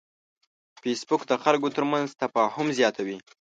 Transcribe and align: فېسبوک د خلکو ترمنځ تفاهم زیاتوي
فېسبوک 0.81 1.21
د 1.27 1.33
خلکو 1.43 1.67
ترمنځ 1.75 2.07
تفاهم 2.21 2.67
زیاتوي 2.79 3.17